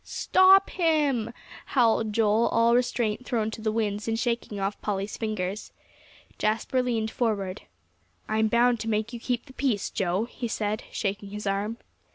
"Stop 0.03 0.71
him," 0.71 1.31
howled 1.67 2.11
Joel, 2.11 2.47
all 2.47 2.73
restraint 2.73 3.23
thrown 3.23 3.51
to 3.51 3.61
the 3.61 3.71
winds, 3.71 4.07
and 4.07 4.17
shaking 4.17 4.59
off 4.59 4.81
Polly's 4.81 5.15
fingers. 5.15 5.71
Jasper 6.39 6.81
leaned 6.81 7.11
forward. 7.11 7.61
"I'm 8.27 8.47
bound 8.47 8.79
to 8.79 8.89
make 8.89 9.13
you 9.13 9.19
keep 9.19 9.45
the 9.45 9.53
peace, 9.53 9.91
Joe," 9.91 10.25
he 10.25 10.47
said, 10.47 10.83
shaking 10.91 11.29
his 11.29 11.45
arm. 11.45 11.77